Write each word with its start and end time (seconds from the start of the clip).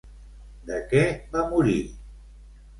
De 0.69 0.79
què 0.95 1.05
va 1.37 1.45
morir? 1.53 1.79